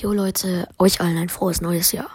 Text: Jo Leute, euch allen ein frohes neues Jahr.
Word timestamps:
Jo 0.00 0.12
Leute, 0.12 0.68
euch 0.78 1.00
allen 1.00 1.18
ein 1.18 1.28
frohes 1.28 1.60
neues 1.60 1.90
Jahr. 1.90 2.08